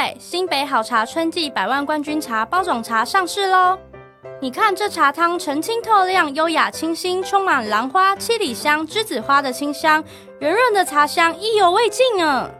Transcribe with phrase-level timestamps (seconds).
[0.00, 3.76] 位，新北好茶春季百万冠军茶包种茶上市喽！
[4.40, 10.02] 你看这茶汤澄清透亮、优雅清新，充满兰花、七里香、栀子花的清香，
[10.38, 12.50] 圆润的茶香意犹未尽啊！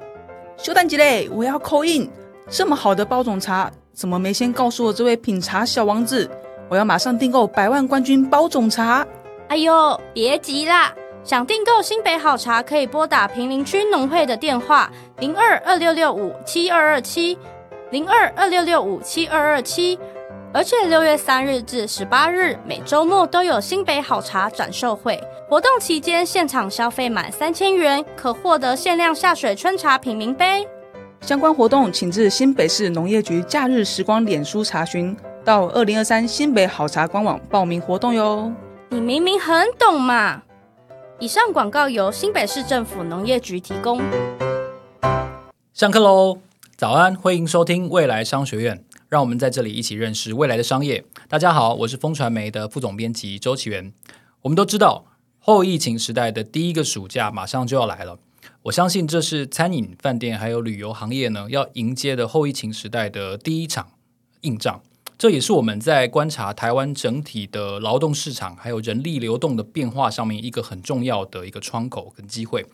[0.59, 2.11] 休蛋鸡嘞，我要 call in！
[2.51, 6.31] 这么好的包种茶，怎么没先告诉我这位品茶小王子？
[6.69, 9.07] 我要马上订购百万冠军包种茶！
[9.49, 10.93] 哎呦，别急啦！
[11.23, 17.39] 想订购新北好茶，可以拨打平林区农会的电话零二二六六五七二二七
[17.91, 19.99] 零二二六六五七二二七。
[20.53, 30.67] 而且六月三日至十八日，每周末都有新北好茶展售会活动，期间现场消费满三千元，可获得限量下水春茶品茗杯。
[31.21, 38.51] 相关活动请至新北市农业局假日时光脸书查询，到二零二三新北好茶官网报名活动哟。
[38.89, 40.43] 你明明很懂嘛！
[41.21, 44.01] 以上广告由新北市政府农业局提供。
[45.75, 46.39] 上课喽！
[46.79, 48.83] 早安，欢迎收听未来商学院。
[49.11, 51.05] 让我们在这里一起认识未来的商业。
[51.29, 53.93] 大家好，我是风传媒的副总编辑周启源。
[54.41, 55.05] 我们都知道，
[55.39, 58.19] 后疫情时代的第一个暑假马上就要来了。
[58.63, 63.89] 我相信这是餐饮、饭店还有旅游行业呢要迎接的后疫情时代的第一场
[64.41, 64.81] 硬仗。
[65.21, 72.65] 这也是我们在观察台湾整体的劳动市场还有人力流动的变化上面一个很重要的一个窗口跟机会。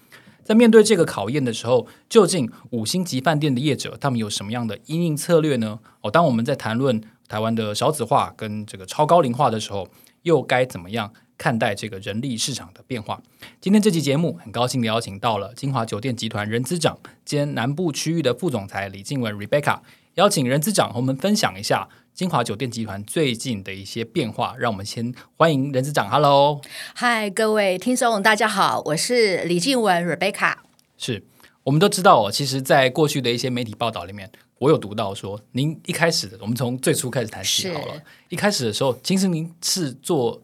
[0.45, 5.81] 在面对这个考验的时候，究竟五星级饭店的业者他们有什么样的因应策略呢？
[6.03, 9.89] 哦，当我们在谈论台湾的少子化跟这个超高龄化的时候，
[10.23, 13.21] 又该怎么样看待这个人力市场的变化？
[13.61, 19.81] 今天这期节目很高兴的邀请到了金华酒店集团人资长兼南部区域的副总裁李静文 Rebecca，
[20.15, 21.89] 邀请人资长和我们分享一下。
[22.17, 26.09] 金华酒店集团最近的一些变化，让我们先欢迎人资长。
[26.09, 26.63] Hello，
[26.95, 30.55] 嗨，各位听众，大家好，我是李静雯 Rebecca。
[30.97, 31.23] 是
[31.63, 38.03] 我们都知道哦，其实，在过去的一些媒体报道里面，我有读到说，您一开始，我们从最初开始谈起好了。
[38.31, 40.43] 一开始的时候，其实您是做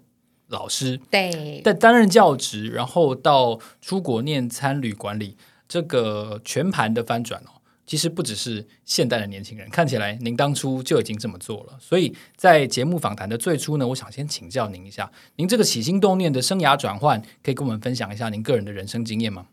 [0.49, 7.62] 老师，对，在担任教职，然后到出国念餐旅管理，这个全盘的翻转哦。
[7.87, 11.79] 其实不只是现代的年轻人，看起来您当初就已经这么做了。
[11.81, 19.47] 所以在节目访谈的最初呢，我想先请教您一下，您这个起心动念的生涯转换，可以跟我们分享一下您个人的人生经验吗？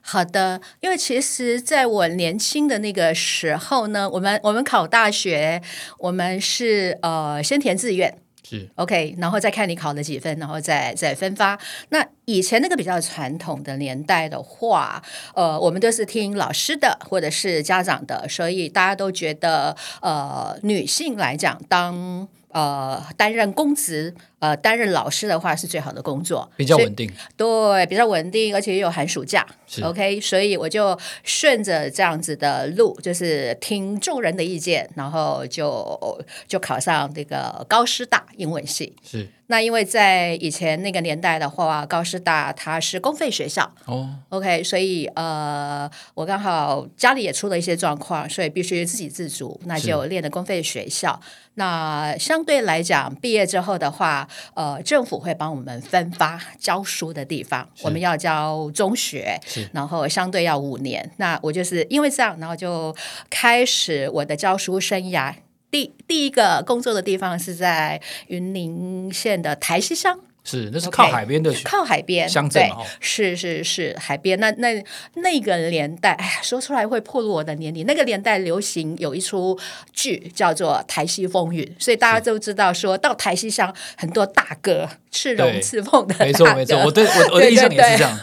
[0.00, 5.62] 好的，因为其实在我年轻的那个时候呢，我们我们考大学，
[5.98, 8.18] 我们是呃先填志愿。
[8.48, 11.58] 是 OK，然后再看你考了几分，然后再再分发。
[11.88, 15.02] 那以前那个比较传统的年代的话，
[15.34, 22.28] 呃，我们都是听老师的或者是家长的，所以大家都觉得，呃，女性来讲当。
[22.56, 27.12] 呃，担任公职，呃，担任老师的话是最好的工作，比较稳定。
[27.36, 29.46] 对，比较稳定，而且也有寒暑假。
[29.66, 36.18] 是 OK，所以我就顺着这样子的路，就是听众人的意见，然后就
[36.48, 38.94] 就考上这个高师大英文系。
[39.04, 39.28] 是。
[39.48, 51.20] 那因为在以前那个年代的话，高师大它是公费学校哦，OK，所以呃，我刚好家里也出了一些状况，所以必须自给自足，那就练的公费学校。
[51.54, 59.40] 那相对来讲，毕业之后的话，呃，政府会帮我们分发教书的地方，我们要教中学，
[59.72, 61.10] 然后相对要五年。
[61.18, 62.94] 那我就是因为这样，然后就
[63.30, 65.32] 开始我的教书生涯。
[65.70, 74.38] 第第一个工作的地方是在云林县的台西乡，是那是靠海边的，okay, 靠海边乡镇哦，是是是海边。
[74.38, 74.82] 那那
[75.14, 77.84] 那个年代，哎呀，说出来会破露我的年龄。
[77.84, 79.58] 那个年代流行有一出
[79.92, 88.18] 剧叫做《台西风云》，所以大家都知道，说到台西乡很多大哥赤龙赤凤的大哥，没错没错，我对我我的印象也是这样。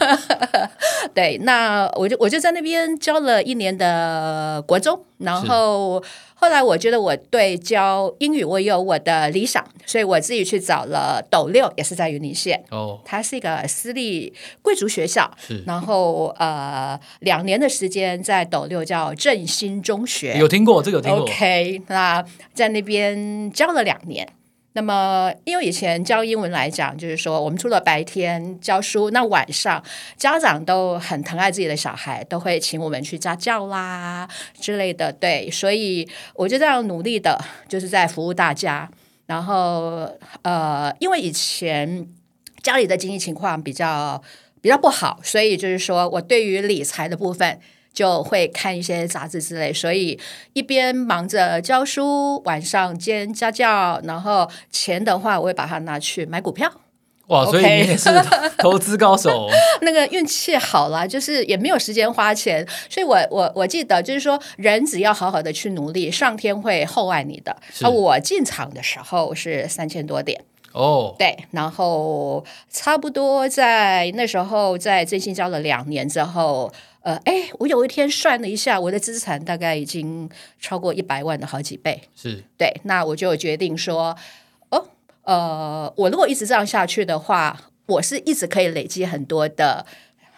[1.14, 6.02] 对，那我就我就在那边教了一年的国中，然后。
[6.44, 12.62] 后来我觉得我对教英语我有我的理想，所以我自己去找了斗六，也是在云林县。
[12.70, 14.30] 哦，它是一个私立
[14.60, 15.30] 贵族学校。
[15.38, 21.22] 是，然后呃，两年的时间在斗六叫振兴中学，有听过这个有听过。
[21.22, 24.28] OK，那在那边教了两年。
[24.76, 29.80] 那么，因为以前教英文来讲，就是说我们除了白天教书，那晚上
[30.16, 34.28] 家长都很疼爱自己的小孩，都会请我们去家教啦
[34.60, 35.12] 之类的。
[35.12, 38.90] 对，所以我就这样努力的，就是在服务大家。
[39.26, 40.10] 然后，
[40.42, 42.08] 呃，因为以前
[42.60, 44.20] 家里的经济情况比较
[44.60, 47.60] 比较不好，所以就是说我对于理财的部分。
[47.94, 50.18] 就会看一些杂志之类，所以
[50.52, 56.70] 一边忙着教书，晚上兼家教，然后钱的话，我会把它拿去买股票，
[57.28, 58.10] 哇，所以你也是
[58.58, 59.48] 投资高手。
[59.82, 67.56] 那个运气好了，就是也没有时间花钱，所以我我我记得就是说，人只要好好的去努力，上天会厚爱你的。
[67.82, 70.44] 啊，我进场的时候是三千多点。
[70.72, 76.72] 哦，对，然后差不多在那时候在振兴交了两年之后，
[77.04, 80.28] 呃，哎，我有一天算了一下，我的资产大概已经
[80.58, 82.00] 超过一百万的好几倍。
[82.16, 84.16] 是对，那我就决定说。
[84.70, 84.88] 哦
[85.24, 89.86] 呃，我如果一直这样下去的话，我是一直可以累积很多的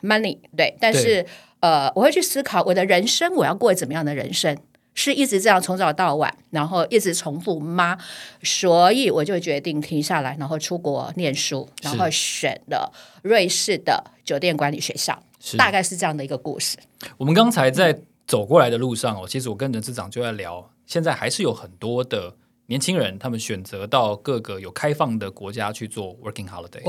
[0.00, 0.76] money，对。
[0.80, 1.26] 但是，
[1.58, 4.56] 呃，我会去思考我的人生，我要过怎么样的人生？
[4.94, 7.98] 是一直这样从早到晚，然后一直重复吗？
[8.42, 12.90] 所以我就决定停下来，然后出国念书，然后选了
[13.22, 16.78] 瑞士的酒店管理学校，是大概是这样的一个故事。
[17.16, 22.34] 我们刚才在走过来的路上哦，其实我跟任执长就在聊，现在还是有很多的。
[22.68, 26.82] 年轻人他们选择到各个有开放的国家去做 working holiday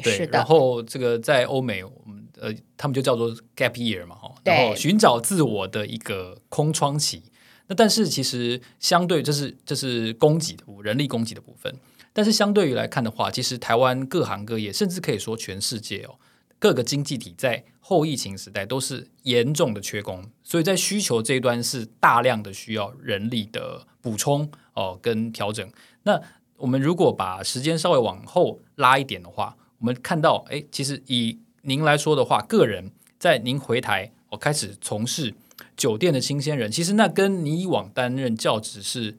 [0.00, 0.38] 对，是的。
[0.38, 7.24] 然后这个在欧美，我们呃，他们就叫做 gap year 嘛，哈，然后寻找自我的一个空窗期。
[7.66, 11.74] 那但是其实相对这是这是供给的部，人力供给的部分。
[12.12, 16.14] 但是相对于来看的话，其实台湾各行各业，甚至可以说全世界哦，
[16.58, 24.50] 各个经济体在后疫情时代都是严重的缺工，所以在需求这一端是大量的需要人力的补充。
[24.74, 25.68] 哦，跟调整。
[26.04, 26.22] 那
[26.56, 35.34] 我们如果把时间稍微往后拉一点的话，我们看到，哎，其实以您来说的话，个人在您回台，我开始从事
[35.76, 39.18] 酒店的新鲜人，其实那跟你以往担任教职是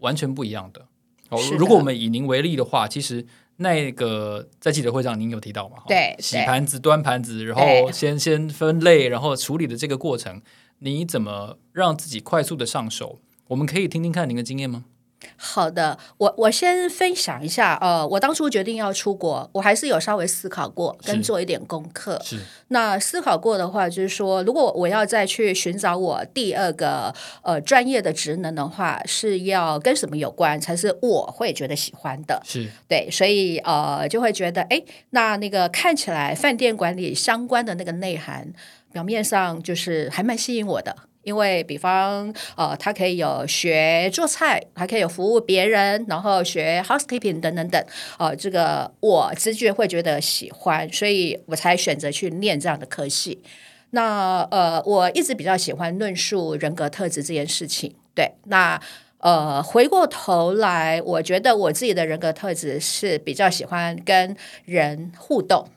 [0.00, 0.86] 完全不一样的。
[1.30, 3.26] 哦，如果我们以您为例的话，其实
[3.62, 5.82] 那个在记者会上您有提到嘛？
[5.86, 10.40] 对，洗盘子、端盘子，然后先 先分类，然后处理的这个过程，
[10.78, 13.18] 你怎么让自己快速的上手？
[13.48, 14.86] 我们可以听听看您的经验吗？
[15.36, 17.76] 好的，我我先分享一下。
[17.80, 22.20] 呃，我当初决定要出国，我还是有稍微思考过，跟做一点功课。
[22.24, 22.38] 是。
[22.68, 32.40] 那思考过的话，就是说，如果我要再去寻找我第二个呃专业的职能的话，是要跟什么有关，才是我会觉得喜欢的。
[32.44, 32.68] 是。
[32.88, 38.52] 对，所以呃，就会觉得，哎，那那个看起来饭店管理相关的那个内涵，
[38.92, 40.96] 表面上就是还蛮吸引我的。
[41.22, 47.84] 因为，比方，呃，他可以有学做菜，还可以有服务别人，然后学 housekeeping 等等等，
[48.18, 53.42] 呃，这个我直觉会觉得喜欢，所以我才选择去念这样的科系。
[53.90, 57.94] 那呃，我一直比较喜欢论述人格特质这件事情。
[58.14, 58.80] 对，那
[59.18, 64.34] 呃，回过头来，我觉得我自己的人格特质是比较喜欢跟
[64.64, 65.68] 人互动。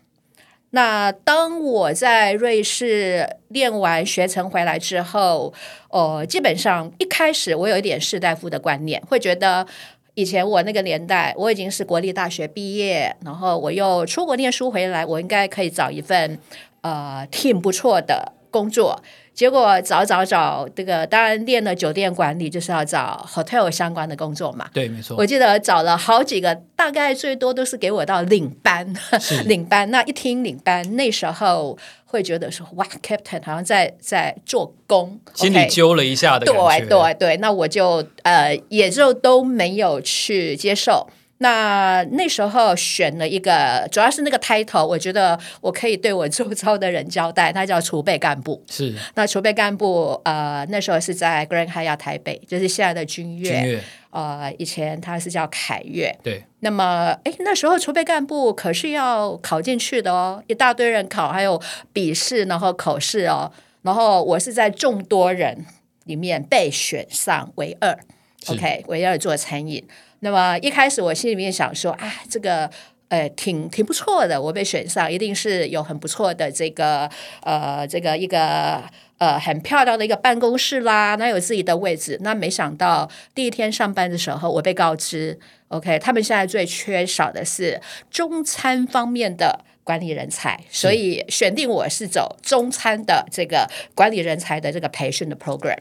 [0.75, 5.53] 那当我在瑞士练完学成回来之后，
[5.89, 9.67] 呃，基本上一开始我有一点士大夫的观念，会觉得
[10.15, 16.39] 以前我那个年代我已经是国立大学毕业，然后我又出国念书回来，我应该可以找一份
[16.81, 18.99] 呃挺不错的工作。
[19.33, 24.69] 结果找找找，这个当然练了酒店管理，就是要找 hotel 相关的工作嘛。
[24.73, 25.17] 对，没错。
[25.17, 29.89] 我记得找了好几个，大概最多都是给我到领班，是 领班。
[29.89, 31.75] 那一听领班，那时候
[32.05, 36.79] 会觉得说，哇，Captain 好像在在做工，心里揪了一下的感觉。
[36.79, 41.09] 对对对，那我就呃，也就都没有去接受。
[41.43, 48.63] 那那时候选了一个，主要是那个 title，我觉得我可以对我周遭的人交代，他叫储备干部。
[48.69, 53.49] 是，那储备干部，呃，那时候是在 Grand Hyatt 台北，就是现在的君悦。
[53.49, 53.83] 君悦。
[54.11, 56.15] 呃，以前他是叫凯悦。
[56.23, 56.43] 对。
[56.61, 63.51] 那么，哎，那时候储备干部可是要考进去的哦，一大堆人考，还有笔试，然后口试哦。
[63.81, 65.65] 然后我是在众多人
[66.05, 67.99] 里面被选上为二
[68.47, 69.85] ，OK，为二做餐饮。
[70.23, 72.69] 那么一开始我心里面想说，啊，这个
[73.09, 77.09] 呃挺挺不错的，我被选上一定是有很不错的这个
[77.41, 78.81] 呃这个一个
[79.17, 82.17] 呃很漂亮的一个办公室啦，那有自己的位置。
[82.21, 85.37] 那没想到第一天上班的时候，我被告知
[85.67, 95.79] ，OK，他们现在最缺少的是中餐方面的管理人才，所以选定我是走中餐的这个管理人才的这个培训的 program。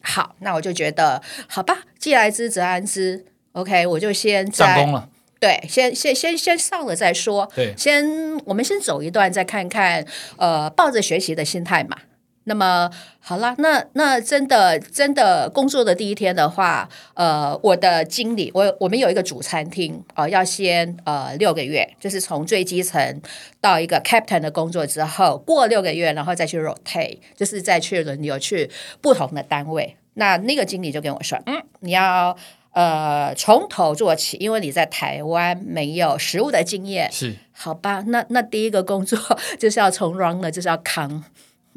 [0.00, 3.26] 好，那我就觉得好吧，既来之则安之。
[3.56, 5.08] OK，我就先上工了。
[5.40, 7.50] 对，先先先先上了再说。
[7.54, 8.06] 对，先
[8.44, 10.04] 我们先走一段，再看看。
[10.36, 11.96] 呃，抱着学习的心态嘛。
[12.44, 23.20] 那么好了，那那真的真的工作的第一天的话，呃，我的经理，我我们有一个主餐厅啊、呃，要先呃六个月，就是从最基层
[23.60, 28.70] 到一个 captain 的工作之后，过六个月，然后再去 rotate，就是再去轮流去
[29.00, 29.96] 不同的单位。
[30.14, 32.36] 那那个经理就跟我说，嗯，你要。
[32.76, 38.04] 呃，从头做起，因为你在台湾没有实物的经验，是好吧？
[38.08, 39.18] 那那第一个工作
[39.58, 41.24] 就是要从 runner 就是要扛。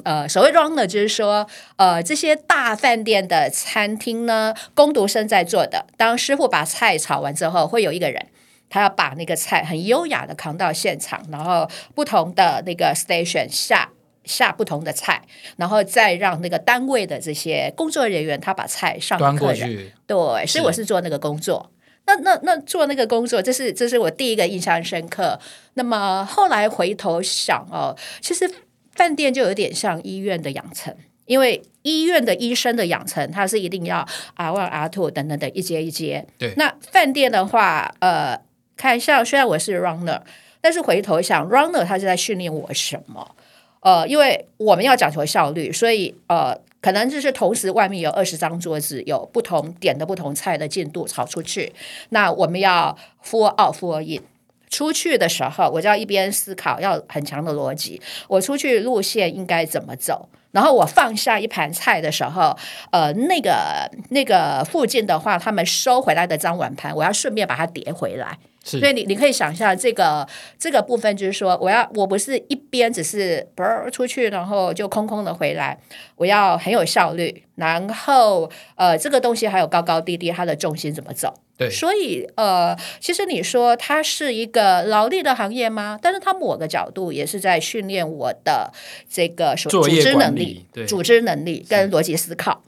[0.03, 5.85] 呃，所谓 runner 就是说，呃，这些大饭店的餐厅呢，工读生在做的。
[5.95, 8.27] 当师傅把菜炒完之后，会有一个人，
[8.69, 13.89] 他要把那个菜很优雅的扛到现场，然后不同的那个 station 下
[14.29, 15.21] 下不同的菜，
[15.57, 19.91] 然后再让那个单位的这些工作人员他把菜上给客人。
[20.07, 21.69] 对，所以我是做那个工作。
[22.05, 25.39] 那那那做那个工作，这是这是我第一个印象深刻。
[25.73, 28.49] 那么后来回头想哦，其实。
[28.95, 30.93] 饭店就有点像医院的养成，
[31.23, 34.05] 因为医院的医生的养成，他是一定要
[34.35, 36.27] R one R two 等等等一阶一阶。
[36.37, 38.37] 对，那饭店的话，呃，
[38.75, 40.19] 看像虽然我是 runner，
[40.59, 43.35] 但是回头想 runner 他是在训练我什么？
[43.81, 51.73] 呃，因为我们要讲求效率，所以呃，可能就是同时外面有二十张桌子，有不同点的不同菜的进度炒出去，
[52.09, 54.23] 那我们要 four out four in。
[54.69, 57.99] 出去的时候，我就要一边思考，要很强的逻辑。
[58.27, 60.29] 我出去路线应该怎么走？
[60.51, 62.55] 然后我放下一盘菜的时候，
[62.91, 68.37] 呃，那个那个附近的话，他们收回来的脏碗盘，我要顺便把它叠回来。
[68.61, 75.79] 所以你你可以想象这个这个部分，就是说，我要我不是一边只是不出去，然后就空空的回来，
[76.17, 77.43] 我要很有效率。
[77.55, 81.33] 然后呃，这个东西还有高高低低，它的重心怎么走？
[81.57, 85.97] 对，所以呃，其实你说它是一个劳力的行业吗？
[86.01, 88.71] 但是它某个角度也是在训练我的
[89.09, 92.63] 这个组织能力、组织能力跟逻辑思考。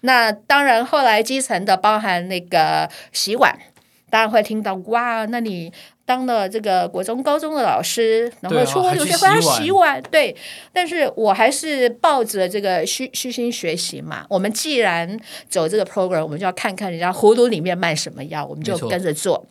[0.00, 3.58] 那当然，后来基层的包含那个洗碗。
[4.08, 5.72] 当然会听到哇，那你
[6.04, 10.34] 当了这个国中、高中的老师，然后出国留学回来洗碗，对。
[10.72, 14.24] 但是我还是抱着这个虚虚心学习嘛。
[14.30, 19.44] 我们既然走这个 program，我们就要看看人家葫芦里面卖什么药，我们就跟着做。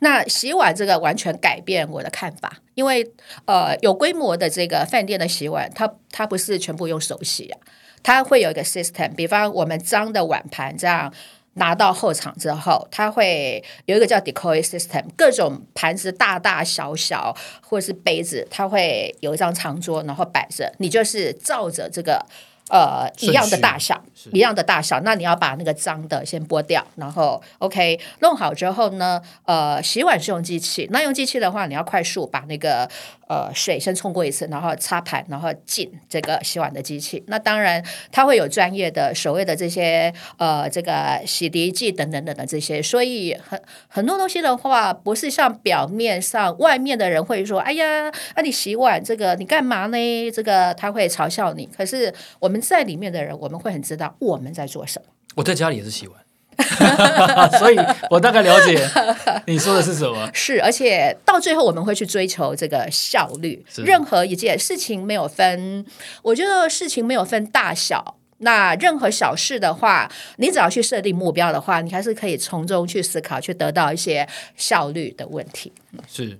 [0.00, 3.08] 那洗碗这个完全改变我的看法，因为
[3.44, 7.60] 呃，有规模的这个饭店的洗碗，它它不是全部用手洗啊，
[8.02, 11.14] 它会有一个 system，比方我们脏的碗盘这样。
[11.56, 22.24] 拿到后场之后，它会有一个叫 decoy system，各种盘子大大小小或者是杯子，它会有一张长桌，然后摆着，你就是照着这个。
[22.68, 24.98] 呃，一样的大小，一样的大小。
[25.02, 30.88] 那你要把那个脏的先剥掉，然后 OK 弄好之后呢，呃，洗碗是用机器。
[30.90, 32.90] 那用机器的话，你要快速把那个
[33.28, 37.24] 呃水先冲过一次，然后擦盘，然后进这个洗碗的机器。
[37.28, 42.82] 那当然，它会有专业的所谓的这些呃这个洗涤剂等等等等这些。
[42.82, 49.96] 所以很很多东西的话，不是像表面上外面的人会说：“哎呀，那、啊、你洗碗这个你干嘛呢？”
[50.30, 51.64] 这个他会嘲笑你。
[51.74, 52.60] 可是我们。
[52.66, 55.12] 在里面的人，我们会很知道我们在做什么。
[55.36, 56.20] 我在家里也是洗碗，
[57.58, 57.78] 所以
[58.10, 58.78] 我大概了解
[59.46, 60.28] 你说的是什么。
[60.34, 63.64] 是，而且到最后我们会去追求这个效率。
[63.84, 65.84] 任何一件事情没有分，
[66.22, 68.16] 我觉得事情没有分大小。
[68.38, 75.72] 那任何小事的话，你只要去设定目标的话，你还是可以从中去思考，去得到一些效率的问题。
[76.06, 76.38] 是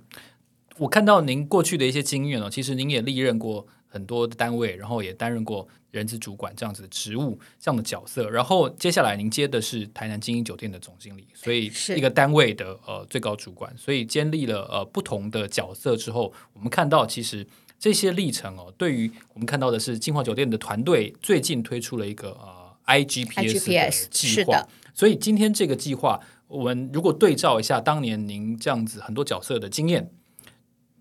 [0.77, 5.67] 我看到您过去的一些经验哦，其实您也历任过很多的单位，然后也担任过。
[5.97, 11.97] 人资主管这样子的职务，这样的角色，然后接下来您接的是台南精英酒店的总经理，所以是。
[11.97, 17.45] 一个单位的呃最高主管，所以经历了呃不同的角色之后，我们看到其实
[17.79, 30.11] 这些历程哦，对于我们看到的是金华酒店的团队最近推出了一个呃 IGPS 的计划，所以今天这个计划，我们如果对照一下当年您这样子很多角色的经验。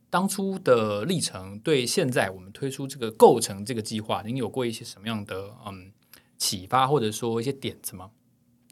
[0.08, 5.92] 当初的历程对现在我们推出这个构成这个计划，您有过一些什么样的嗯
[6.38, 8.10] 启发，或者说一些点子吗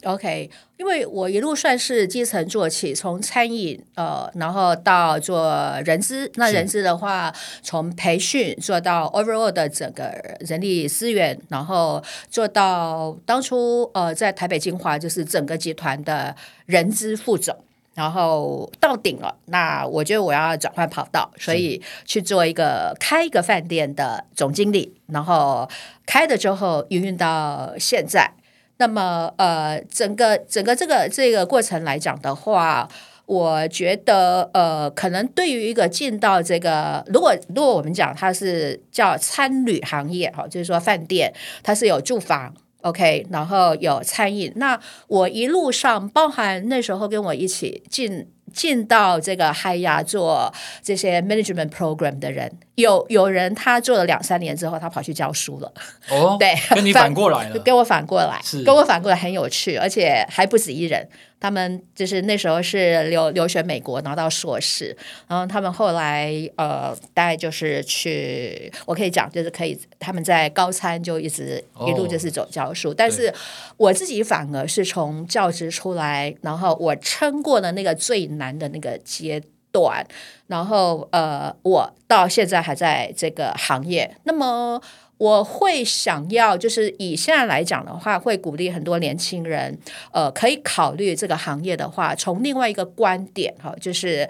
[0.05, 16.37] ？OK，因为我一路算是基层做起，从餐饮呃，然后到做人资，那人资的话，从培训做到 overall 的整个人力资源，然后做到当初呃在台北晶华就是整个集团的
[16.67, 17.64] 人资副总。
[17.95, 25.69] 然后到顶了，那我觉得我要转换跑道，所以去做一个开一个饭店的总经理，然后
[26.05, 28.33] 开了之后营运到现在。
[28.79, 32.89] 那么呃，整个整个这个这个过程来讲的话，
[33.27, 41.33] 我觉得呃，可能对于一个进到这个，如果如果我们讲它是叫餐旅行业哈，就是说饭店
[41.63, 42.53] 它是有住房。
[42.85, 44.53] OK，然后有餐饮。
[44.57, 55.73] 那我一路上，包含那时候跟我一起进进到这个海牙做这些 management program 的人，有有人他做了两三年之后，他跑去教书了。
[56.11, 58.63] 哦， 对，跟你反过来了， 跟我反过来，是。
[58.63, 61.09] 跟我反过来很有趣，而且还不止一人。
[61.41, 64.97] 他们就是那时候是留留学美国拿到硕士，
[65.29, 73.31] 然后他们后来呃，大概就是去，我可以讲就是可以，他们在高参就一直一路就是走教书，哦、但是
[73.77, 80.07] 我自己反而是从教职出来，然后我撑过了那个最难的那个阶段，
[80.47, 84.81] 然后呃，我到现在还在这个行业，那么。
[85.17, 89.79] 我会想要，就是以现在来讲的话，会鼓励很多年轻人，
[90.11, 94.29] 呃，可以考虑这个行业的话，从另外一个观点哈，就是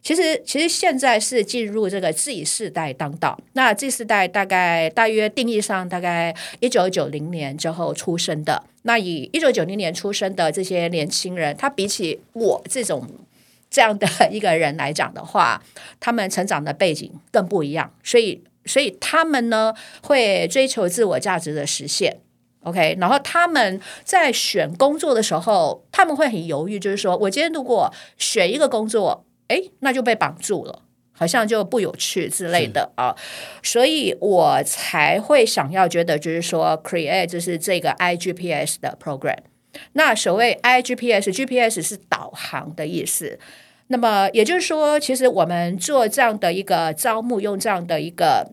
[0.00, 3.38] 其实其实现在是进入这个 Z 世代当道。
[3.54, 8.62] 那 Z 世代大概大约定义上，大概一九九零年之后出生的。
[8.82, 13.04] 那以一九九零年出生的这些年轻人，他比起我这种
[13.70, 15.62] 这样的一个人来讲的话，
[15.98, 18.42] 他们成长的背景更不一样，所以。
[18.66, 22.18] 所以他们呢，会追求自我价值的实现
[22.62, 33.16] ，OK，然后他们在选工作的时候，他们会很犹豫，就是说我今天如果选一个工作，哎，那就被绑住了，好像就不有趣之类的啊，
[33.62, 39.38] 所以我才会想要觉得，就是说 create 就是这个 iGPS 的 program。
[39.92, 43.38] 那所谓 iGPS，GPS 是导航的意思。
[43.88, 48.52] 那么也就是说，其实我们做这样的一个招募，用这样的一个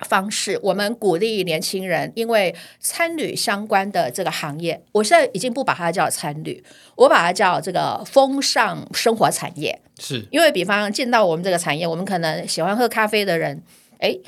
[0.00, 6.64] 方式，我们鼓励年轻人，因为参旅相关的这个行业，我现在已经不把它叫参旅，
[6.96, 9.80] 我把它叫这个风尚生活产业。
[10.00, 13.62] 是因为比方进到我们这个产业，我们可能喜欢喝咖啡的人，
[13.98, 14.20] 诶，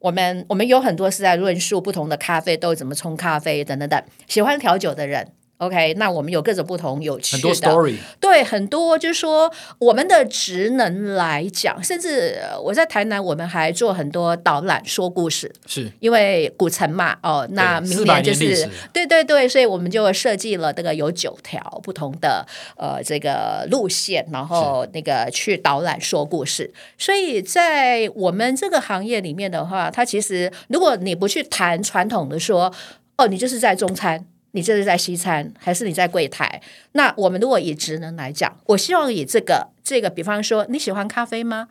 [0.00, 5.32] 我们我们有很多是在论述不同的咖啡豆怎么冲咖啡等等等，喜欢调酒的人。
[5.58, 15.90] OK，那我们有各种不同有趣的，很多 story，对，很多就是说我们的职能来讲，甚至我在台南，我们还做很多导览说故事，是。
[16.00, 22.44] 因为古城嘛，哦，那明年就是对对对，所以我们就设计了这个有九条不同的
[22.76, 32.74] 呃这个路线，然后那个去导览说故事，所以在我们这个行业里面的话，它其实如果你不去谈传统的说，
[33.16, 34.26] 哦，你就是在中餐。
[34.54, 36.62] 你这是在西餐，还是你在柜台？
[36.92, 41.68] 那我们如果以职能来讲，我希望以这个这个，比方说你喜欢咖啡吗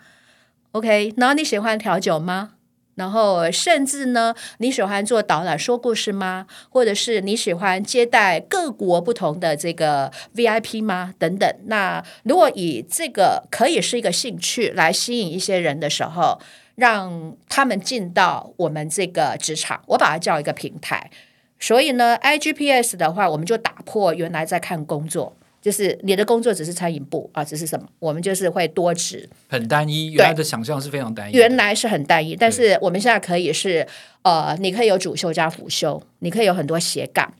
[0.73, 2.51] ？OK，然后你喜欢调酒吗？
[2.95, 6.45] 然后甚至呢，你喜欢做导览说故事吗？
[6.69, 11.13] 或者是你喜欢接待各国不同的这个 VIP 吗？
[11.17, 11.49] 等等。
[11.65, 16.39] 那如果以这个可以是一个兴趣来吸引一些人的时候，
[16.75, 21.09] 让他们进到我们这个职场，我把它叫一个平台。
[21.63, 27.87] 所以呢，iGPS 的话，我们就打破原来在看工作，就是你的工作只是餐饮部啊，只是什么？
[27.99, 30.11] 我们就是会多职，很单一。
[30.11, 33.87] 原来的想象是非常单一，原来是很单一，但是我们现在可以是
[34.23, 37.33] 呃，你可以有主修加辅修，你可以有很多斜杠。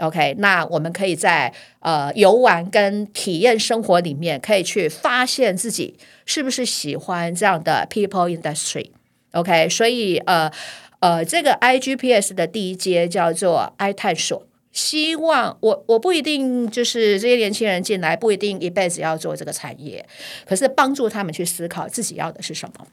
[0.00, 8.90] OK，那我们可以在呃游玩跟体验生活里面，可以去发现自己是不是喜欢这样的 people industry。
[9.32, 10.52] OK，所以呃。
[11.00, 20.06] 呃，这个 iGPS 的第一阶叫做 i 探索，希望我我不一定就是这些年轻人进来不一定一辈子要做这个产业，
[20.46, 22.86] 可是帮助他们去思考自己要的是什么。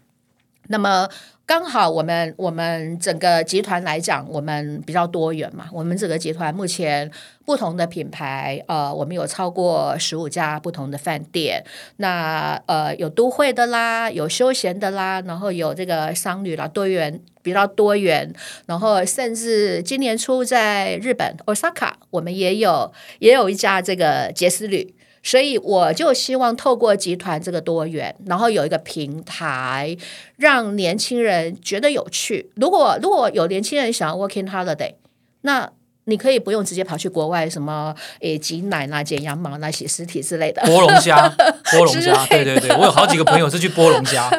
[0.67, 1.09] 那么。
[1.47, 5.69] 刚好我们我们整个集团来讲，我们比较多元嘛。
[5.71, 7.09] 我们整个集团目前
[7.45, 11.63] 不同的品牌，呃，我们有超过十五家不同的饭店。
[11.95, 18.29] 那呃，有都会的啦，有休闲的啦，然后有这个商旅啦，多元比较多元。
[18.65, 24.93] 然后甚至今年初在日本 Osaka，我们也有也有一家这个杰斯旅。
[25.23, 29.97] 所以我就希望透过集团这个多元，然后有一个平台，
[30.37, 32.51] 让年轻人觉得有趣。
[32.55, 34.93] 如果如果有年轻人想要 working holiday，
[35.41, 35.71] 那
[36.07, 40.61] 你可以不用直接跑去国外，什么诶挤奶啦、剪羊毛啦、洗尸体之类的。
[40.63, 41.29] 剥龙虾，
[41.71, 44.29] 剥龙虾，对对对，我有好几个朋友是去剥龙虾。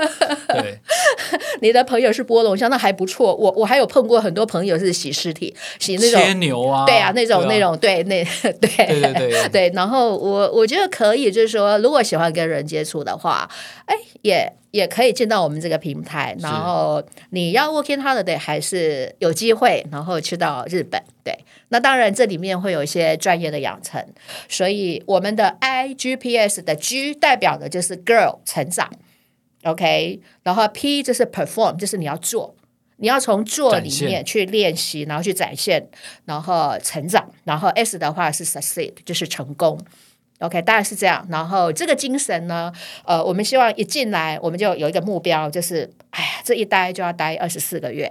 [0.48, 0.78] 对，
[1.60, 3.34] 你的朋友是剥龙虾，那还不错。
[3.34, 9.72] 我我还有碰过很多朋友是洗尸体，洗那种切牛啊，对啊，那种、啊、那种，对那对对对对，对。
[9.76, 13.48] 然后我我觉得可以，就是说，如果喜欢跟人接触的话，
[13.84, 16.36] 哎，也也可以进到我们这个平台。
[16.40, 21.38] 然后你要 working holiday 还是有机会，然后去到日本，对。
[21.70, 24.02] 那当然，这里面会有一些专业的养成，
[24.48, 28.90] 所以我们的 iGPS 的 G 代表的就是 Girl 成长
[29.64, 32.54] ，OK，然后 P 就是 Perform，就是你要做，
[32.96, 35.90] 你要从做里面去练习，然后去展现，
[36.24, 39.78] 然后成长，然后 S 的话是 Succeed，就是成功。
[40.40, 41.26] OK，大概是这样。
[41.30, 42.72] 然后这个精神呢，
[43.04, 48.10] 呃，我们希望一进来，我们就有一个目标，就是，哎呀，这一待就要待二十四个月。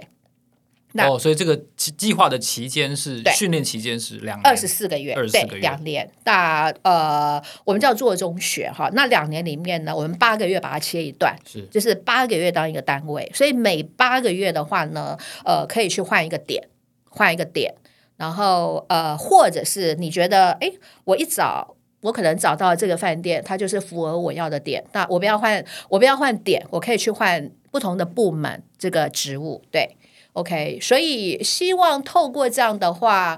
[0.92, 6.10] 那哦，所以这个计划的期间是训练期间是两年，二十四个月，二十四个月，两年。
[6.24, 8.88] 那呃，我们叫做中学哈。
[8.94, 13.30] 那两年里面呢，我们八个月把它切一段，是就是八个月当一个单位。
[13.34, 16.68] 所以每八个月的话呢，呃，可以去换一个点，
[17.10, 17.74] 换一个点。
[18.16, 20.72] 然后呃，或者是你觉得，哎，
[21.04, 24.84] 我一找，我可能找到这个饭店，它就是符合我要的点。
[24.92, 29.96] 那我不要换，我不要换点，我可以去换不同的部门这个职务，对。
[30.34, 33.36] OK，所以希望透过这样的话，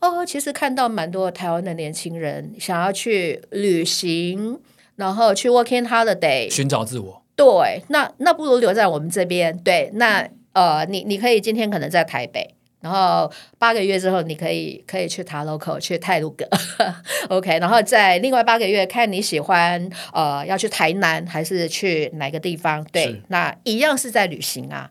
[0.00, 4.58] 哦，其实看到蛮多台湾的年轻人想要去旅行，
[4.96, 7.22] 然后去 working holiday，寻找自我。
[7.36, 9.56] 对，那那不如留在我们这边。
[9.58, 16.48] 对，那呃，你你可以今天可能在台北，然后八个月之后你可以可以去塔罗口去泰鲁阁，
[17.28, 22.84] OK，然后在另外八个月看你喜欢呃要去台南还是去哪个地方？
[22.92, 24.90] 对，那一样是在旅行啊。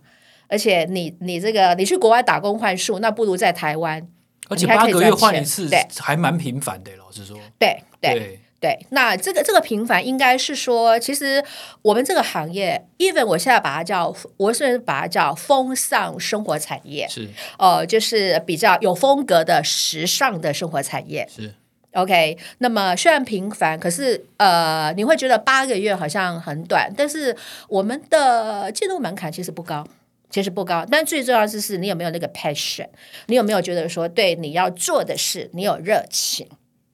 [0.49, 4.07] 而且你你这个你去国外打工换宿，那不如在台湾。
[4.49, 5.69] 而且八个月换一次，
[5.99, 6.95] 还蛮频繁的。
[6.95, 8.85] 老实说，对对对，对。
[8.89, 11.43] 那这个这个平凡，应该是说，其实
[11.81, 21.27] 我们这个行业，even 我现在把它叫，我甚至把它叫风尚生活产业，是呃，就是比较有风格的时尚的生活产业。
[21.29, 21.53] 是
[21.93, 22.37] OK。
[22.57, 27.35] 那么虽然平凡，可是呃，你会觉得八个月好像很短，但是
[27.69, 29.85] 我们的进入门槛其实不高。
[30.29, 32.85] 其实不高，但最重要的是你有没有那个 passion，
[33.27, 36.45] 你有没有觉得说对你要做的事你有热情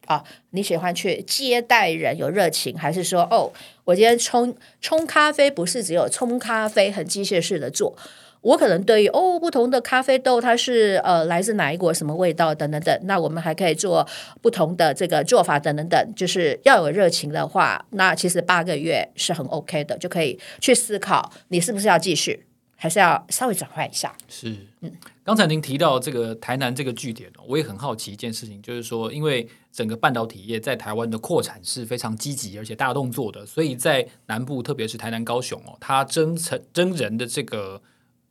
[0.06, 0.24] 啊？
[0.52, 3.52] 你喜欢去接待人有热情，还是说哦，
[3.86, 7.96] 我今天冲冲咖啡不是只有冲咖啡很机械式的做，
[8.42, 14.06] 我可能对于哦不同的咖啡豆它是呃来自哪一国什么味道等等等，那我们还可以做
[14.42, 22.46] 不同的这个做法等等等，就是要有热情的话，那其实八个月是很 OK 的，就可以去思考你是不是要继续。
[22.84, 24.14] 还是要稍微转换一下。
[24.28, 24.92] 是，嗯，
[25.24, 37.82] 刚才您提到这个台南这个据点，我也很好奇一件事情，就是说，因为整个半导体业在台湾的扩产是非常积极而且大动作的，所以在南部，特别是台南、高雄哦，它征成征人的这个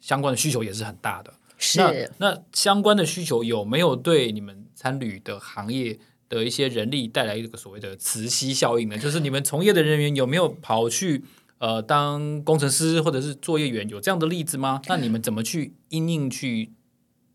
[0.00, 1.32] 相关的需求也是很大的。
[1.56, 8.98] 是，那那相关的需求有没有对你们参旅的行业的一些人力带来一个所谓的磁吸效应呢？
[8.98, 11.24] 就是你们从业的人员有没有跑去？
[11.62, 14.82] 呃，当工程师或者是作业员有这样的例子吗？
[14.90, 16.72] 那你们怎么去因应去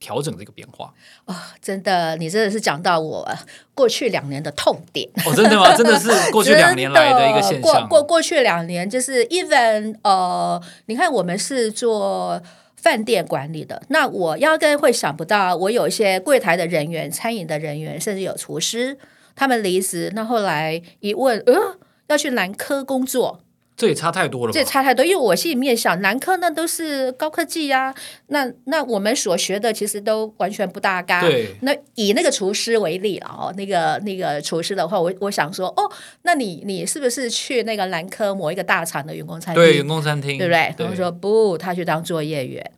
[0.01, 0.93] 调整这个变化？
[1.23, 3.25] 啊、哦，真的，你真的是讲到我
[3.73, 5.09] 过去两年的痛点。
[5.25, 5.71] 哦，真的吗？
[5.79, 7.87] 真的是过去两年来的一个现象。
[7.87, 12.43] 过过过去两年，就是 even 呃，你看我们是做
[12.75, 18.97] 饭店管理的，那我压根会想不到，我有一些柜台的人员、餐饮的人员，甚至有厨师，
[19.37, 23.39] 他们离职，那后来一问，呃，要去南科工作。
[23.77, 27.95] 这也差太多了，这也差太多，因为我心里面想，南科那都是高科技呀、啊，
[28.29, 31.21] 那那我们所学的其实都完全不搭嘎。
[31.21, 35.89] 对，那以那个厨师为例哦，那个那个厨师的话，我我想说，哦，
[36.23, 39.63] 那你你是不是去那个南科某一个大厂的员工餐厅？
[39.63, 40.73] 对，员工餐厅，对不对？
[40.75, 42.71] 他们说不，他去当作业员。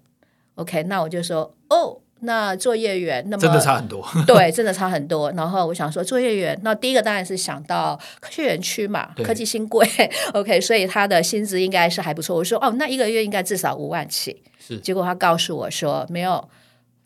[0.55, 2.01] OK，那我就说，哦。
[2.21, 5.31] 那作业员，那么真的差很多， 对，真的差很多。
[5.31, 9.87] 然后我想说，作业员，那第一个当然是想到科学园区嘛，科技新贵，
[10.33, 12.35] OK，所以他的薪资应该是还不错。
[12.35, 14.43] 我说，哦，那一个月应该至少五万起。
[14.59, 16.49] 是，结果他告诉我说，没有，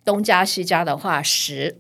[0.04, 1.78] 东加西加的话十，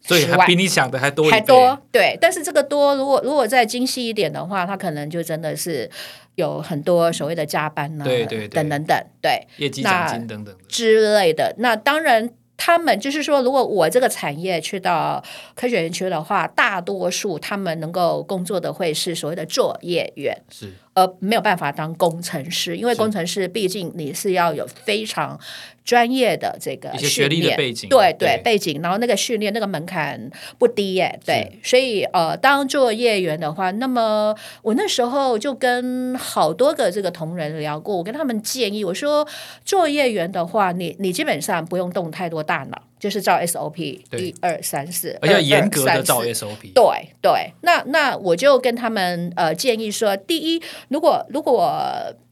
[0.00, 1.80] 所以还比你想的还多，还多。
[1.92, 5.88] 对，但是这个多，如果如果再精细一点的话，他可能就真的是
[6.34, 11.54] 有很多所谓的加班呢、啊，对对对，等等等，对，业绩奖金等等之类的。
[11.58, 12.28] 那当然。
[12.58, 25.38] 他们就是说，如果我这个产业去到科学园区的话，大多数他们能够工作的会是所谓的作业员，是，而没有办法当工程师，因为工程师毕竟你是要有非常
[25.84, 28.42] 专业的这个一些学历的背景，对对，对。
[28.42, 39.26] 背景，然后那个训练那个门槛不低耶，对，所以呃，当作业员的话，那么我那时候就跟好多个这个同仁聊过，我跟他们建议，我说
[39.64, 51.72] 作业员的话，你你基本上不用动太多大脑，就是照 SOP，一二三四，而且严格的照 SOP，对对，那那我就跟他们呃建议说，第一，如果如果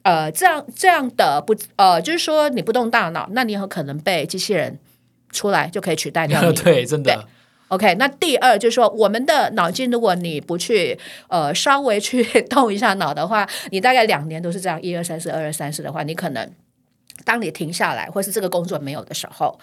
[0.02, 4.78] 呃，这样这样的不呃，就是说你不动大脑，那你很可能被机器人
[5.32, 6.54] 出来就可以取代掉你。
[6.62, 7.26] 对，真的。
[7.68, 16.48] OK，那第二就是说，我们的脑筋，如果你不去呃稍微去动一下脑的话，你大概两年都是这样一二三四二二三四的话，你可能
[17.24, 19.58] 当你停下来，或是这个工作没有的时候，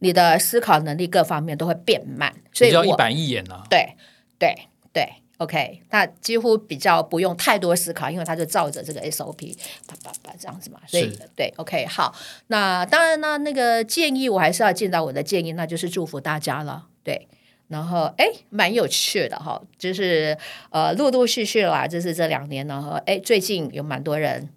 [0.00, 2.34] 你的思考能力各方面都会变慢。
[2.52, 3.64] 所以比较一板一眼啊。
[3.70, 3.96] 对
[4.38, 4.54] 对
[4.92, 5.08] 对。
[5.38, 9.56] OK，那几乎比较不用太多思考，因为他就照着这个 SOP
[9.86, 10.80] 叭叭叭这样子嘛。
[10.88, 12.12] 所以对，OK，好。
[12.48, 16.88] 那当然呢，那个建议我还是要尽到我的建议，那就是祝福大家了。
[17.04, 17.28] 对，
[17.68, 20.36] 然后哎，蛮有趣的哈，就是
[20.70, 24.48] 呃，陆陆续续啦，就是这两年呢，哎，最近有蛮多人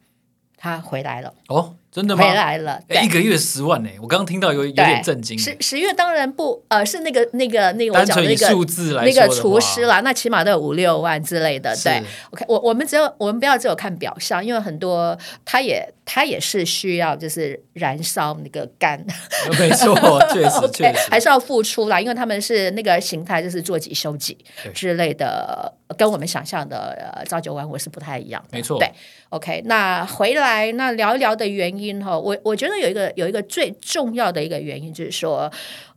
[0.58, 1.76] 他回来了哦。
[1.92, 2.24] 真的吗？
[2.24, 3.90] 回来了，一个月十万呢！
[4.02, 5.38] 我刚刚听到有有点震惊。
[5.38, 11.76] 十十月当然不，呃，是那个那个那个我讲的那个数字来那个厨师啦，那起码都有五六万之类的。
[11.84, 12.02] 对
[12.32, 19.06] ，OK，我我们只有我们不要只有看表象，因为很多他也他也是需要就是燃烧那个肝，
[19.60, 19.94] 没错，
[20.32, 24.38] 确实 确实还是要付出啦，因为他们是那个形态就是做几休几
[24.74, 28.58] 之类的，跟我们想象的呃朝九晚五是不太一样的。
[28.58, 28.90] 没错，对
[29.28, 31.81] ，OK，那回来那聊一聊的原因。
[31.82, 35.52] 因哈，我我觉得有一个有一个最重要的一个原因就是说，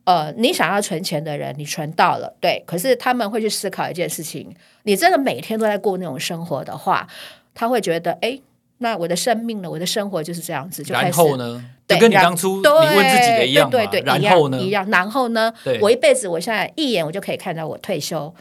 [0.04, 7.06] 呃，你想要存钱的人，你存到了，对，可是他们会去思考一件事情：你真的每天都在过那种生活的话，
[7.54, 8.40] 他会觉得，哎，
[8.78, 9.70] 那我的生命呢？
[9.70, 11.64] 我的生活就是这样子，就开始，然后呢？
[11.86, 14.58] 对，跟你当初你问自己的一样，对对对，然后呢？
[14.58, 15.52] 一样，然后呢？
[15.80, 18.34] 我一辈子，我现在一眼我就可以看到我退休。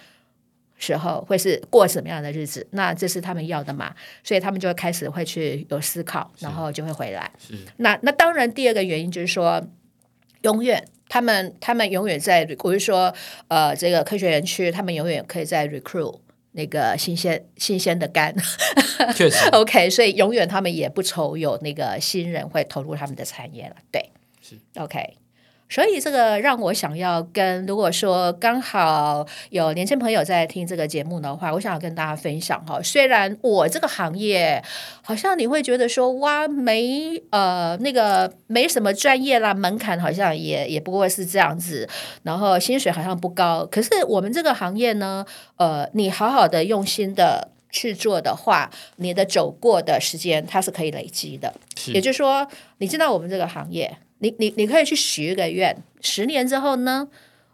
[0.84, 2.68] 时候会是过什么样的日子？
[2.72, 3.96] 那这是他们要的嘛？
[4.22, 7.32] 所以他们就会开始会去有思考，然后就会回来。
[7.40, 9.66] 是那那当然，第二个原因就是说，
[10.42, 13.14] 永远他们他们永远在，我是说
[13.48, 16.20] 呃，这个科学园区，他们永远可以在 recruit
[16.52, 18.36] 那个新鲜新鲜的肝。
[19.16, 23.76] 确实， OK，所以永远他们也不愁有那个新人会投入他们的产业了。
[23.90, 25.18] 对，是 OK。
[25.74, 32.80] 所以这个让我想要跟，如果说刚好有年轻朋友在听这个节目的话，我想要跟大家分享哈。
[32.84, 34.64] 虽然我这个行业
[35.02, 41.90] 好像你会觉得说哇，没呃那个没什么专业啦，门槛好像也也不过是这样子，
[42.22, 43.68] 然后薪水好像不高。
[43.72, 45.26] 可是我们这个行业呢，
[45.58, 51.52] 呃，你好好的用心的去做的话，你的走过的时间它是可以累积的。
[51.88, 53.98] 也就是说，你知道我们这个行业。
[54.24, 57.10] 你你你可以去许一个愿，十年之后呢，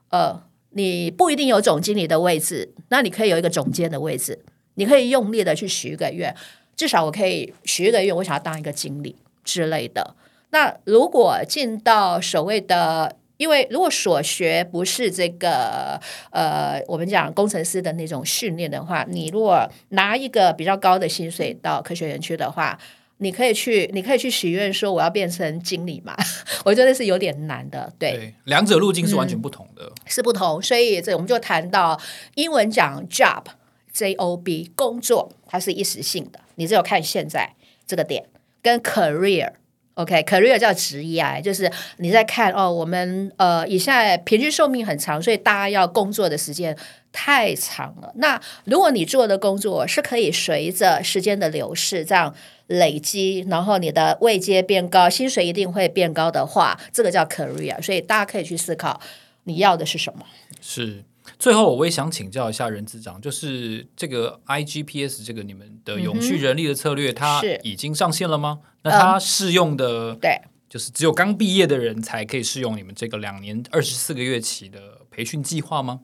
[0.10, 4.38] 呃，你不一定有总经理的位置，那你可以有一个总监的位置，
[4.76, 6.36] 你可以用力的去许一个愿，
[6.76, 10.16] 至少我可以许一个愿，我想要当一个经理之类的。
[10.52, 22.78] 那如果进到所谓的，因为如果所学不是这个，呃，我们讲工程师的那种训练的话，你如果拿一个比较高的薪水到科学园区的话。
[23.22, 26.16] 你可以去，你可以去许愿说我要变成经理嘛？
[26.64, 28.12] 我觉得是有点难的，对。
[28.12, 30.62] 对，两者路径是完全不同的，嗯、是不同。
[30.62, 32.00] 所以这我们就谈到
[32.36, 37.56] 英文讲 job，J O B 工作，它是一时性的，你只有看现在
[37.86, 38.26] 这个点，
[38.62, 46.74] 跟 career，OK，career、okay, 叫职业，就是你在看哦，我们呃，以现在平均寿命很长，所以大家要工作的时间
[47.12, 48.12] 太长了。
[48.16, 52.34] 那如果你做的工作是可以随着时间的流逝这样。
[52.70, 57.82] 累积，然后你的位阶变高，薪水一定会变高的话，这个叫 career。
[57.82, 59.02] 所以大家可以去思考，
[59.46, 60.24] 你要的是什么？
[60.62, 61.04] 是。
[61.40, 68.60] 最后，我也想请教一下任资长，就是这个 IGPS 这个你们的永续人力的策略，嗯、它已经上线了吗？
[68.84, 76.02] 那它适用的，对、嗯，就是只有刚毕业的人才可以适用你们这个两年二十四个月期的培训计划吗？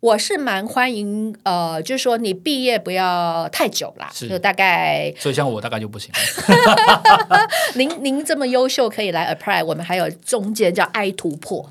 [0.00, 6.12] 我是蛮欢迎，呃，就是说你毕业不要太久啦，就大概，所以像我大概就不行。
[7.74, 9.64] 您您这么优秀，可以来 apply。
[9.64, 11.68] 我们还有中间叫 I 突破，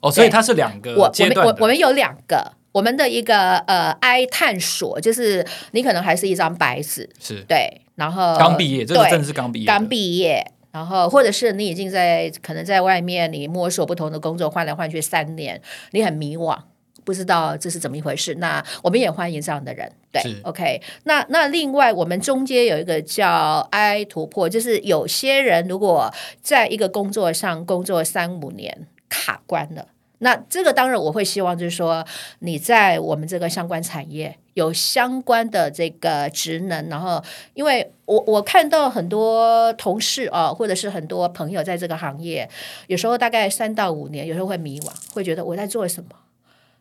[0.00, 0.96] 哦，所以它是两个。
[0.96, 16.58] 我我们我我们有两个，我们的一个呃 I 探索，就是你可能还是一张白纸，是对，然后刚毕业，这个真的是刚毕业，刚毕业，然后或者是你已经在可能在外面你摸索不同的工作，换来换去三年，你很迷惘。
[17.04, 19.90] 不知道这是怎么一回事，那我们也欢迎这样的人。
[20.12, 20.82] 对，OK。
[21.04, 29.86] 那那另外，我们中间有一个叫 I 突破，就是有些人如果在一个工作上工作三五年卡关了，
[30.18, 32.04] 那这个当然我会希望就是说
[32.40, 37.22] 你在我们这个相关产业有相关的这个职能，然后
[37.54, 42.50] 因为我我看到很多同事啊，或者是很多朋友在这个行业，
[42.88, 46.10] 有时候大概三到五年，有时候会迷惘，会觉得我在做什么。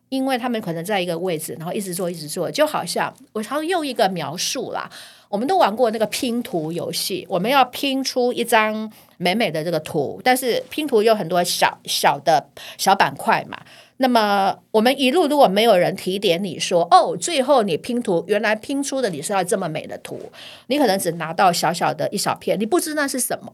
[0.10, 4.90] 因为他们可能在一个位置，然后一直做，一直做，就好像我常用一个描述啦，
[5.30, 13.58] 我们都玩过那个拼图游戏，我们要拼出一张美美的这个图，但是拼图有很多小小的小板块嘛。
[13.98, 20.32] 那么我们一路如果没有人提点你说，哦，最后你拼图原来拼出的你是要这么美的图，
[20.68, 23.54] 你可能只拿到小小的一小片，你不知那是什么。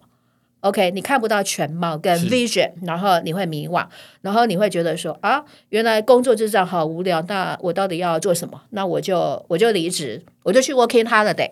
[0.65, 3.85] OK，你看不到全貌跟 vision，然后你会迷惘，
[4.21, 8.59] 然后你会觉得说啊，原来工作就这样好无聊，那我到底要做什么？
[8.71, 11.51] 那我就我就离职，我就去 working holiday。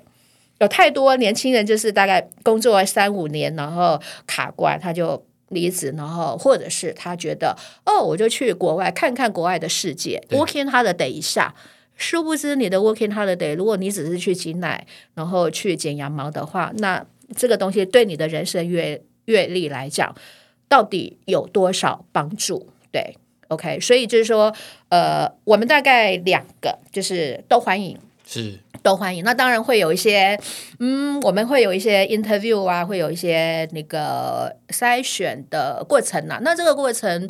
[0.58, 11.54] 有太多年轻人就是大概工作三五年，然后卡关，他就离职，然后或者是他觉得哦，我就去国外看看国外的世界，working holiday 一下。
[11.96, 17.06] 殊不知你的 working holiday，如果你只是去挤奶，然后去剪羊毛的话，那
[17.36, 20.16] 这个东西对你的人生阅阅历来讲，
[20.68, 22.70] 到底有多少帮助？
[22.92, 24.54] 对，OK，所以就是说，
[24.90, 29.24] 呃，我们大概两个就是都欢迎，是都欢迎。
[29.24, 30.40] 那当然会有一些，
[30.80, 36.40] 嗯，我们会有一些 interview 啊，会有一些那个筛选的过程啊。
[36.42, 37.30] 那这个过程，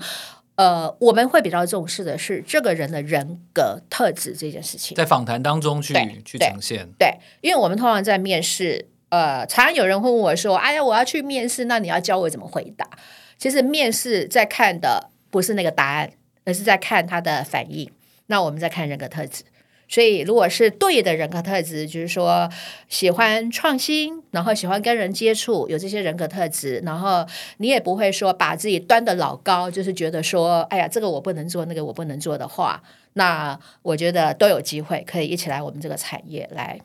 [0.55, 5.93] 呃，我们会比较重视的是这个人的人格特质这件事情，在访谈当中去
[6.25, 6.89] 去呈现。
[6.97, 8.87] 对，因为我们通常在面试。
[9.13, 12.89] 呃，常常有人会问我说：“哎呀，我要去面试，那你要教我怎么回答？”
[13.37, 16.09] 其实面试在看的不是那个答案，
[16.45, 17.87] 而是在看他的反应。
[18.25, 19.43] 那我们在看人格特质，
[19.87, 22.49] 所以如果是对的人格特质，就是说
[22.89, 27.23] 喜欢创新，然后喜欢跟人接触，有这些人格特质，然后
[27.57, 32.81] 你也不会说把自己端得老高，就是觉得说：“哎呀，这个我不能做，那个我不能做的话。”
[33.13, 36.79] 那我觉得都有机会可以一起来我们这个产业来。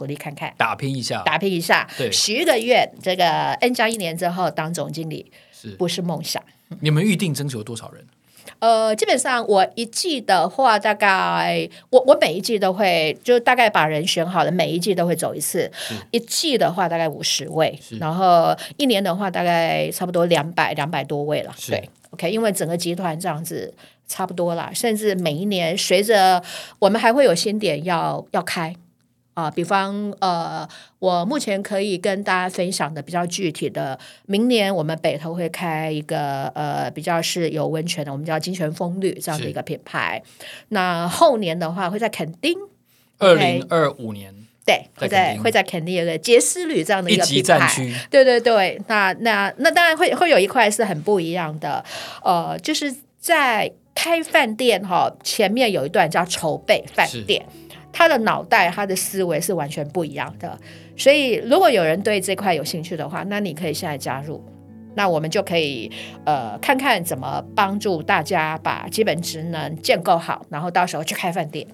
[0.00, 1.88] 努力看看，打拼一下，打拼一下。
[1.96, 6.42] 对，许个愿，这个 N 加一年之后当总经理，是不是梦想？
[6.80, 8.04] 你们预定征求多少人？
[8.58, 15.70] 呃，基本上我一季的话，大概我我每一季都会，就大概把人选好了，每一季都会走一次。
[16.10, 21.54] 一季的话，大概五十位，然后一年的话，大概差不多两百两百多位了。
[21.66, 23.74] 对，OK，因为整个集团这样子
[24.06, 26.42] 差不多了，甚至每一年随着
[26.78, 28.74] 我们还会有新点要要开。
[29.34, 30.66] 啊，比方呃，
[31.00, 40.22] 我目前可以跟大家分享的比较具体的，明年我们北投会开一个呃比较是有温泉的，我们叫金泉风绿这样的一个品牌。
[40.68, 42.56] 那后年的话会在垦丁，
[43.18, 44.32] 二零二五年
[44.64, 48.06] 对，会在会在垦丁有个杰斯旅这样的一个品牌。
[48.08, 51.84] 对对对，那那那当然会会有一块是很不一样的，
[52.22, 57.44] 呃，就是在开饭店哈，前面有一段叫筹备饭店。
[57.96, 60.58] 他的脑袋，他的思维是完全不一样的，
[60.96, 64.44] 所以如果有人对这块有兴趣的话，那你可以现在加入，
[64.96, 65.88] 那我们就可以
[66.24, 71.64] 呃看看怎么帮助大家把基本职能建构好，然后到时候去开饭店。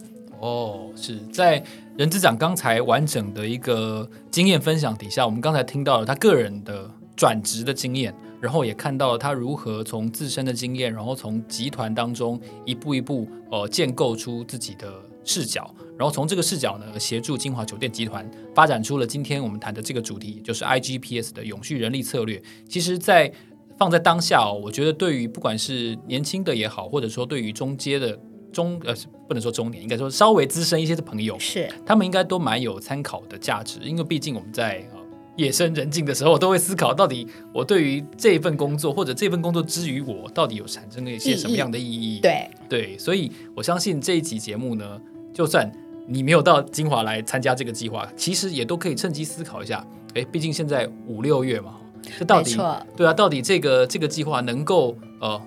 [0.41, 1.63] 哦，是在
[1.97, 14.93] 任资长刚才完整的一个经验分享底下，我们刚才听到了他个人的转职的经验，然后也看到了他如何从自身的经验，然后从集团当中一步一步呃建构出自己的
[15.25, 15.75] 视角。
[16.01, 22.43] 然后从这个视角呢，协助金华酒店集团发展出了今天我们谈的这个主题，就是 IGPS 的永续人力策略。
[22.67, 23.31] 其实，在
[23.79, 28.19] 放在当下哦，我觉得对于不管是年轻的也好，或者说对于中阶的
[28.51, 28.95] 中呃，
[29.29, 33.79] 不能说中年，应该说稍微资深一些的朋友，是他们应该都蛮有参考的价值。
[33.83, 35.01] 因为毕竟我们在呃
[35.37, 42.21] 夜深人静的时候，都会思考到底我对于这份工作或者这份工作之于我，到底有产生了一些什么样的意义？
[42.21, 44.99] 对对，所以我相信这一集节目呢，
[45.35, 45.71] 就算
[46.11, 49.87] 你没有到金华来参加这个计划，其实也都可以趁机思考一下。
[50.15, 51.77] 哎，毕竟现在五六月嘛，
[52.19, 52.57] 这到底
[52.97, 55.41] 对啊，到底这个这个计划能够呃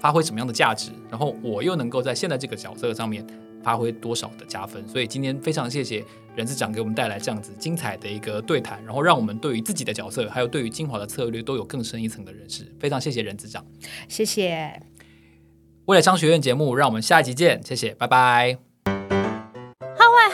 [0.00, 0.90] 发挥什么样的价值？
[1.10, 3.22] 然后我又能够在现在这个角色上面
[3.62, 4.82] 发挥多少的加分？
[4.88, 6.02] 所以今天非常谢谢
[6.34, 12.64] 人资长给我们带来这样子精彩的一个对谈，然后让我们对于自己的角色，还有对于金华的策略都有更深一层的认识。
[12.80, 13.62] 非常谢谢人资长，
[14.08, 14.80] 谢谢。
[15.84, 18.67] 未来商学院节目，让我们下一集见，谢谢，拜拜。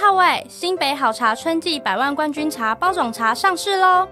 [0.06, 4.06] 各位，新北好茶春季百万冠军茶包种茶上市喽！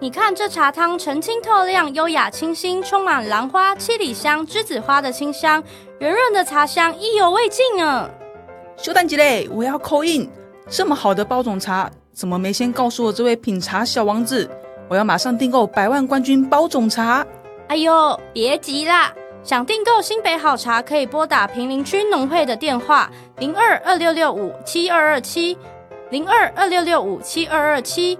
[0.00, 5.60] 你看这茶汤澄清透亮、优雅清新，充满兰花、七里香、栀子花的清香，
[5.98, 8.08] 圆润的茶香意犹未尽啊！
[8.76, 10.30] 休蛋鸡嘞，我要 call in！
[10.68, 14.48] 这么好的包种茶，怎么没先告诉我这位品茶小王子？
[14.88, 17.26] 我要马上订购百万冠军包种茶！
[17.66, 19.12] 哎呦，别急啦！
[19.44, 25.58] 想订购新北好茶，可以拨打平林区农会的电话零二二六六五七二二七
[26.08, 28.18] 零二二六六五七二二七，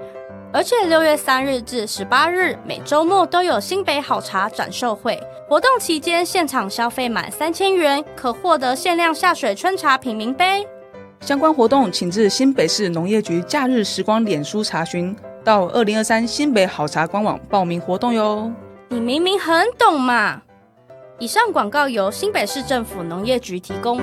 [0.52, 5.18] 而且六月三日至十八日每周末都有新北好茶展售会，
[5.48, 10.68] 活动期间现场消费满三千元可获得限量下水春茶品茗杯。
[11.22, 18.52] 相关活动请至新北市农业局假日时光脸书查询，到二零二三新北好茶官网报名活动哟。
[18.90, 20.42] 你明明很懂嘛！
[21.20, 24.00] 以上广告由新北市政府农业局提供。